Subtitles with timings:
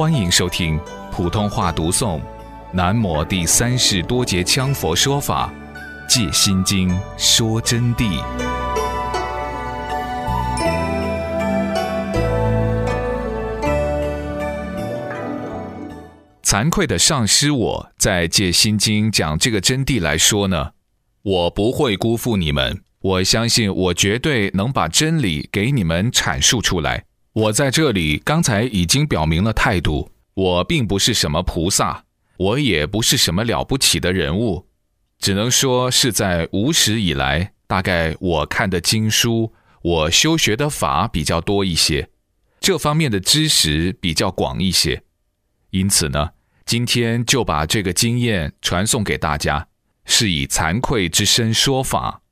[0.00, 0.80] 欢迎收听
[1.12, 2.18] 普通话读诵
[2.72, 5.52] 《南摩第三世多杰羌佛说法·
[6.08, 6.88] 借心经
[7.18, 8.18] 说真谛》。
[16.42, 20.70] 惭愧的上师，我在借心经讲这个真谛来说呢，
[21.20, 27.04] 我不会辜负你们，我相信我绝对能把真理给你们阐述出来。
[27.32, 32.04] 我在这里刚才已经表明了态度，我并不是什么菩萨，
[32.36, 34.66] 我也不是什么了不起的人物，
[35.20, 42.10] 只能说是在无始以来，大概我看的经书，我修学的法比较多一些，
[42.58, 45.04] 这方面的知识比较广一些，
[45.70, 46.30] 因此呢，
[46.66, 49.68] 今天就把这个经验传送给大家，
[50.04, 52.22] 是以惭愧之身说法，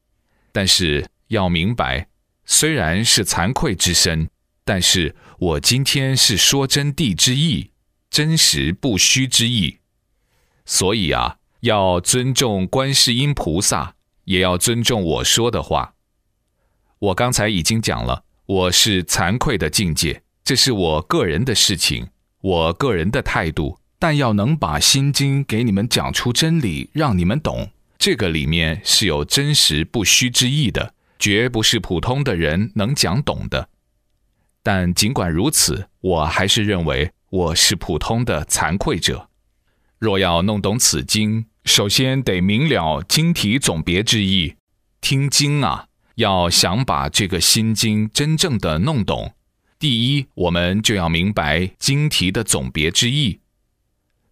[0.51, 2.09] 但是要明白，
[2.45, 4.29] 虽然是惭愧之身。
[4.69, 7.71] 但是我今天是说真谛之意，
[8.11, 9.79] 真实不虚之意，
[10.67, 15.95] 所以啊，要尊重观世音菩萨，也要尊重我说的话。
[16.99, 22.09] 我刚才已经讲了，我是惭愧的境界，这是我个人的事情，
[22.43, 23.79] 我个人的态度。
[23.99, 33.71] 但要能把心经给你们讲出真理，让你们懂，这个里面是有真实不虚之意的，绝不是普通的人能讲懂的。
[34.63, 39.29] 但尽管如此，我还是认为我是普通的惭愧者。
[39.99, 44.55] 若要弄懂此经，首先得明了经题总别之意。
[45.01, 45.87] 听经啊，
[46.17, 49.35] 要想把这个心经真正的弄懂，
[49.79, 53.41] 第一，我们就要明白经题的总别之意。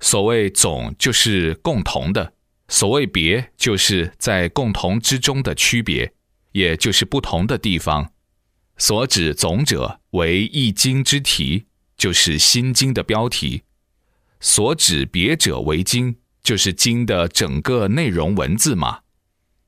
[0.00, 2.32] 所谓总，就是共同的；
[2.68, 6.12] 所谓别，就是在共同之中的区别，
[6.52, 8.12] 也就是不同的地方。
[8.78, 11.64] 所指总者为一经之题，
[11.96, 13.62] 就是心经的标题；
[14.38, 19.00] 所指别者为经，就是经的整个内容文字嘛。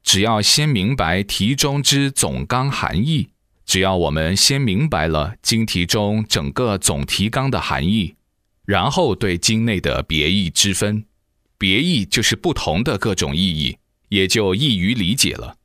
[0.02, 3.30] 只要先明白题中之总纲含义，
[3.64, 8.14] 只要我们先明白了经题中整个总提纲的含义，
[8.66, 11.04] 然后对经内的别义之分，
[11.56, 13.78] 别义就是不同的各种意义，
[14.10, 15.56] 也就易于理解了。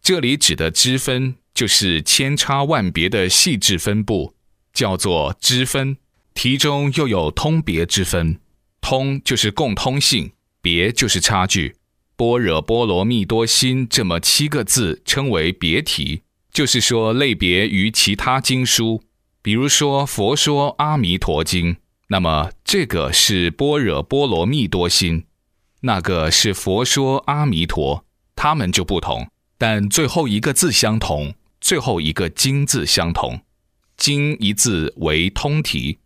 [0.00, 1.36] 这里指的之分。
[1.58, 4.32] 就是千差万别的细致分布，
[4.72, 5.96] 叫做支分。
[6.32, 8.38] 题中又有通别之分，
[8.80, 10.30] 通就是共通性，
[10.62, 11.74] 别就是差距。
[12.16, 19.02] 般若波罗蜜多心这么七个字称为别题，就是说类别于其他经书。
[19.42, 21.74] 比如说《佛说阿弥陀经》，
[22.06, 25.24] 那么这个是般若波罗蜜多心，
[25.80, 28.04] 那个是佛说阿弥陀，
[28.36, 29.26] 它们就不同，
[29.58, 31.34] 但最后一个字相同。
[31.60, 33.40] 最后一个“经”字相同
[33.96, 35.98] ，“经”一字为通体，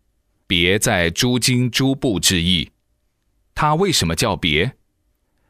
[0.47, 2.71] 别在诸经诸部之意。
[3.55, 4.73] 它为什么叫别？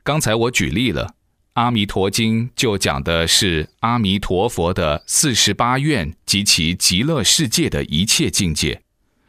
[0.03, 1.05] 刚才我举例了，
[1.53, 8.81] 《阿弥陀经》就讲的是阿弥陀佛的四十八愿及其极乐世界的一切境界。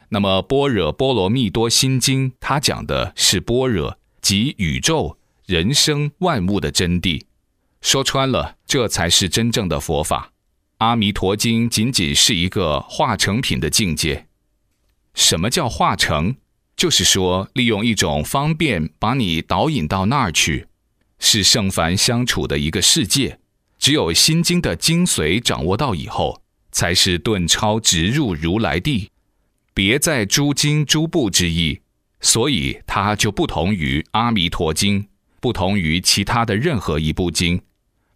[0.08, 7.22] 那么《般若波罗蜜多心经》它讲的是般若及宇宙、人生、万物的真谛。
[7.80, 10.32] 说穿了，这才是真正的佛法。
[10.84, 14.26] 阿弥陀经仅仅是一个化成品的境界。
[15.14, 16.36] 什么叫化成？
[16.76, 20.66] 就是说，利用一种方便把你导引到那儿去，
[21.18, 23.38] 是圣凡相处的一个世界。
[23.78, 29.10] 只有心经的精髓掌握到以后，才是顿超直入如来地。
[29.72, 31.80] 别在诸经诸部之意，
[32.20, 35.06] 所以它就不同于阿弥陀经，
[35.40, 37.62] 不同于其他的任何一部经。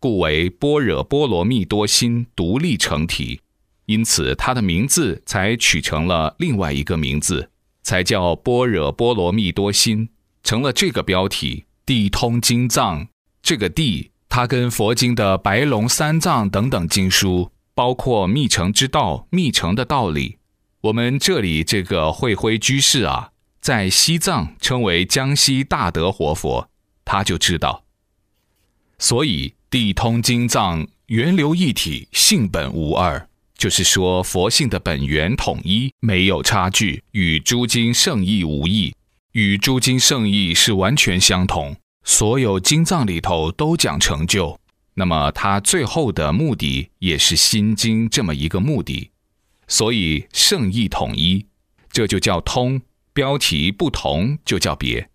[0.01, 3.41] 故为般若波罗蜜多心独立成体，
[3.87, 7.51] 因此他的名字才取成了另外一个名字，
[7.83, 10.09] 才叫般若波罗蜜多心，
[10.43, 11.65] 成了这个标题。
[11.87, 13.09] 地通经藏，
[13.41, 20.37] 这个地，它跟佛经的白龙三藏等等经书，包括密乘之道、密乘的道理，
[20.83, 23.31] 我们这里这个慧辉居士啊，
[23.63, 26.69] 在西藏称为江西大德活佛，
[27.07, 27.85] 他就知道，
[28.99, 29.55] 所以。
[29.71, 33.29] 地通经藏，源流一体，性本无二。
[33.59, 38.95] 就是说，佛性的本源统一，没有差距，与诸经圣意无异，
[39.33, 41.77] 与诸经圣意是完全相同。
[42.03, 44.59] 所有经藏里头都讲成就，
[44.95, 49.11] 那么它最后的目的也是心经这么一个目的。
[49.67, 51.45] 所以圣意统一，
[51.93, 52.81] 这就叫通；
[53.13, 55.11] 标题不同，就叫别。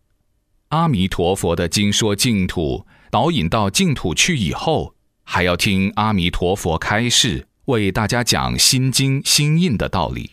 [0.68, 2.86] 阿弥陀佛的经说净土。
[3.14, 10.32] 导引到净土去以后，还要听阿弥陀佛开示，为大家讲心经心印的道理。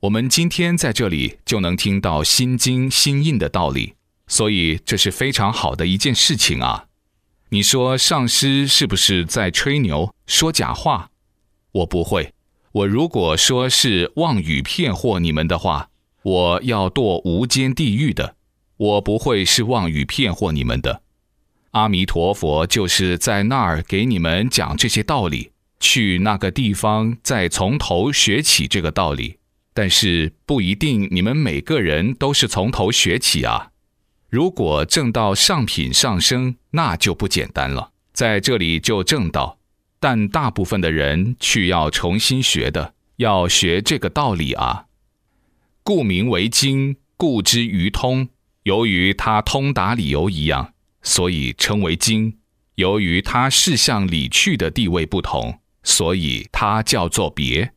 [0.00, 3.94] 我们今天在这里就能听到心经心印的道理，
[4.26, 6.86] 所以这是非常好的一件事情啊！
[7.50, 11.10] 你说上师是不是在吹牛说假话？
[11.70, 12.34] 我不会。
[12.72, 15.90] 我如果说是妄语骗惑你们的话，
[16.24, 18.34] 我要堕无间地狱的。
[18.76, 21.02] 我不会是妄语骗惑你们的。
[21.72, 29.38] 阿弥陀佛就是在那儿给你们讲这些道理，去那个地方再从头学起这个道理。
[29.74, 33.72] 但是不一定你们每个人都是从头学起啊。
[34.30, 39.58] 如果正到上品上升，那就不简单了，在这里就挣到。
[40.00, 44.86] 但大部分的人去要重新学的，要学这个道理啊。
[45.82, 48.28] 故名为经，故之于通。
[48.62, 50.72] 由于它通达理由一样，
[51.06, 52.36] 所以称为经。
[52.74, 57.72] 由于它事项理去的地位不同，所以它叫做别。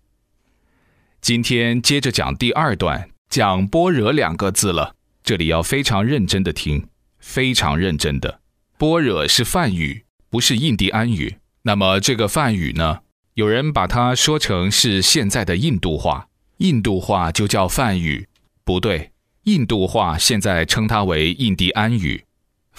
[1.22, 4.96] 今天接着讲第二段，讲般若两个字了。
[5.24, 6.88] 这里要非常认真的听，
[7.20, 8.42] 非常认真的。
[8.80, 11.38] 般若是梵语，不是印第安语。
[11.62, 13.02] 那么这个梵语呢？
[13.36, 16.28] 有人把它说成是现在的印度话，
[16.58, 18.28] 印度话就叫梵语，
[18.66, 19.12] 不对，
[19.44, 22.26] 印度话现在称它为印第安语，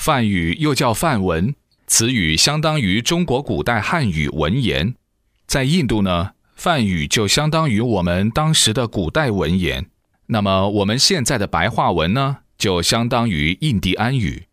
[0.00, 1.55] 梵语又叫梵文，
[1.87, 4.94] 词语相当于中国古代汉语文言，
[5.47, 9.91] 在印度呢，梵语就相当于我们当时的古代文言，
[10.29, 14.44] 那么我们现在的白话文呢，就相当于印第安语。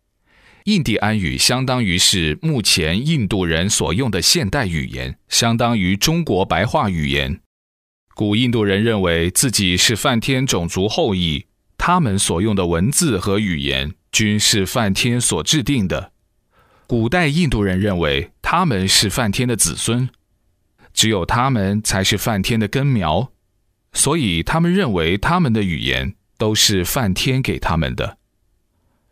[0.64, 7.40] 印第安语相当于是目前印度人所用的现代语言，相当于中国白话语言。
[8.14, 11.46] 古印度人认为自己是梵天种族后裔，
[11.78, 16.12] 他们所用的文字和语言均是梵天所制定的。
[16.86, 20.08] 古代印度人认为他们是梵天的子孙，
[20.94, 23.30] 只有他们才是梵天的根苗，
[23.92, 28.18] 所以他们认为他们的语言都是梵天给他们的。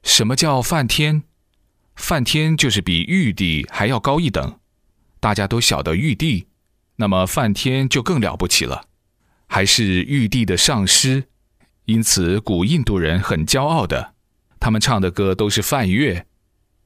[0.02, 1.24] 什么叫梵天？
[1.94, 4.58] 梵天就是比玉帝还要高一等，
[5.20, 6.46] 大家都晓得玉帝，
[6.96, 8.86] 那么梵天就更了不起了，
[9.46, 11.24] 还是玉帝的上师，
[11.84, 14.14] 因此古印度人很骄傲的，
[14.58, 16.26] 他们唱的歌都是梵乐，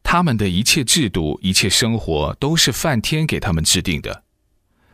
[0.03, 4.25] 他们的一切制度、一切生活都是梵天给他们制定的，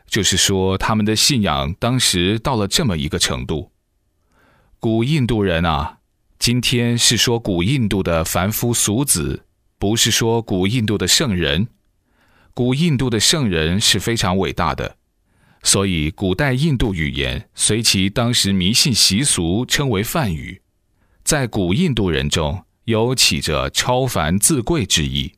[0.07, 3.73] 就是说他们的信仰当时到了这么一个程度。
[4.79, 5.99] 古印度人啊，
[6.39, 9.43] 今天是说古印度的凡夫俗子。
[9.79, 11.69] 不是说古印度的圣人，
[12.55, 14.97] 古印度的圣人是非常伟大的，
[15.63, 20.63] 所以古代印度语言随其当时迷信习俗称为梵语，
[21.23, 25.36] 在古印度人中有起着超凡自贵之意。